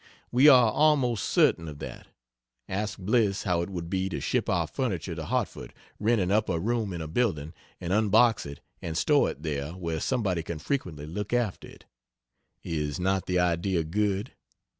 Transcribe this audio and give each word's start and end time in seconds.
We 0.31 0.47
are 0.49 0.71
almost 0.71 1.25
certain 1.25 1.67
of 1.67 1.77
that. 1.77 2.07
Ask 2.67 2.97
Bliss 2.97 3.43
how 3.43 3.61
it 3.61 3.69
would 3.69 3.87
be 3.87 4.09
to 4.09 4.19
ship 4.19 4.49
our 4.49 4.65
furniture 4.65 5.13
to 5.13 5.25
Hartford, 5.25 5.75
rent 5.99 6.19
an 6.19 6.31
upper 6.31 6.57
room 6.57 6.91
in 6.91 7.01
a 7.01 7.07
building 7.07 7.53
and 7.79 7.93
unbox 7.93 8.47
it 8.47 8.61
and 8.81 8.97
store 8.97 9.29
it 9.29 9.43
there 9.43 9.73
where 9.73 9.99
somebody 9.99 10.41
can 10.41 10.57
frequently 10.57 11.05
look 11.05 11.33
after 11.33 11.67
it. 11.67 11.85
Is 12.63 12.99
not 12.99 13.27
the 13.27 13.37
idea 13.37 13.83
good? 13.83 14.31